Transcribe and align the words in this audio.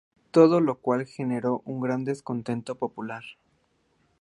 Todo 0.31 0.61
lo 0.61 0.79
cual 0.79 1.05
generó 1.05 1.61
un 1.63 1.79
gran 1.79 2.05
descontento 2.05 2.73
popular. 2.73 3.21